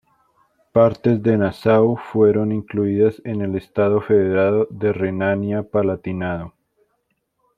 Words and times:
Partes 0.71 1.21
de 1.21 1.37
Nassau 1.37 1.95
fueron 1.95 2.51
incluidas 2.51 3.21
en 3.23 3.41
el 3.43 3.55
estado 3.55 4.01
federado 4.01 4.65
de 4.71 4.91
Renania 4.93 5.61
Palatinado. 5.61 6.55